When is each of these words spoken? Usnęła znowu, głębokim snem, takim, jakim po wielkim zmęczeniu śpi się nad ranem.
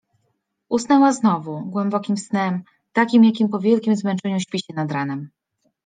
Usnęła 0.69 1.11
znowu, 1.11 1.61
głębokim 1.65 2.17
snem, 2.17 2.63
takim, 2.93 3.23
jakim 3.25 3.49
po 3.49 3.59
wielkim 3.59 3.95
zmęczeniu 3.95 4.39
śpi 4.39 4.59
się 4.59 4.73
nad 4.73 4.91
ranem. 4.91 5.29